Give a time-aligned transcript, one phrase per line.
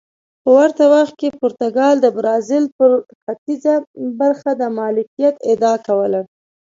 [0.43, 2.91] په ورته وخت کې پرتګال د برازیل پر
[3.23, 3.75] ختیځه
[4.19, 6.21] برخه د مالکیت ادعا کوله.